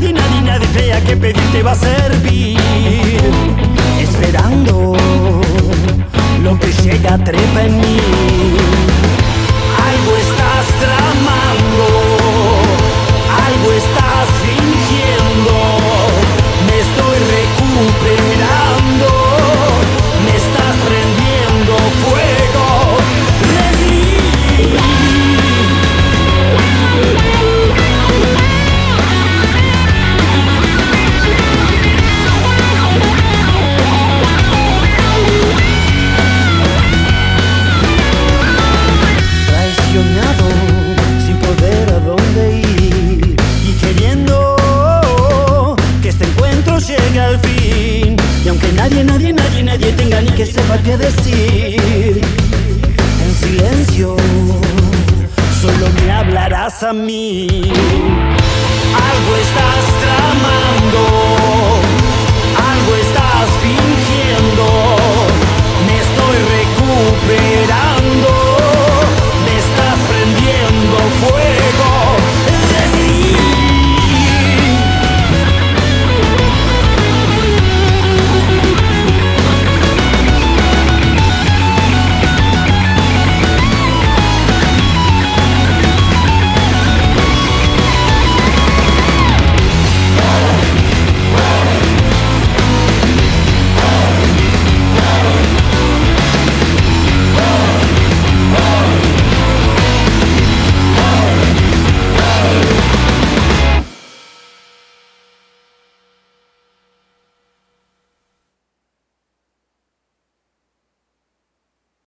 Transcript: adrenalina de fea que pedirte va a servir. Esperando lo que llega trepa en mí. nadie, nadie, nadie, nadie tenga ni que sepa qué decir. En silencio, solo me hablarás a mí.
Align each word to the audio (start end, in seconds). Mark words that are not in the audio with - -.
adrenalina 0.00 0.58
de 0.58 0.66
fea 0.68 1.00
que 1.02 1.16
pedirte 1.16 1.62
va 1.62 1.72
a 1.72 1.74
servir. 1.74 2.58
Esperando 4.00 4.96
lo 6.42 6.58
que 6.58 6.72
llega 6.82 7.18
trepa 7.18 7.64
en 7.64 7.80
mí. 7.80 7.89
nadie, 48.90 49.04
nadie, 49.04 49.32
nadie, 49.32 49.62
nadie 49.62 49.92
tenga 49.92 50.20
ni 50.20 50.30
que 50.32 50.46
sepa 50.46 50.78
qué 50.78 50.96
decir. 50.96 52.20
En 53.24 53.34
silencio, 53.34 54.16
solo 55.60 55.88
me 55.90 56.12
hablarás 56.12 56.82
a 56.82 56.92
mí. 56.92 57.72